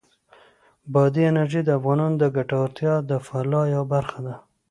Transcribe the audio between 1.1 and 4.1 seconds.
انرژي د افغانانو د ګټورتیا او فلاح یوه